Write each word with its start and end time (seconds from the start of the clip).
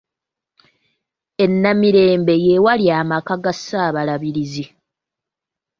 E 1.43 1.45
Namirembe 1.61 2.33
ye 2.45 2.55
wali 2.65 2.85
amaka 2.99 3.33
ga 3.43 3.53
Ssaabalabirizi. 3.57 4.65